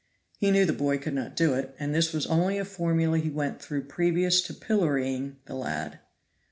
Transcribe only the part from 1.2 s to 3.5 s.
do it, and this was only a formula he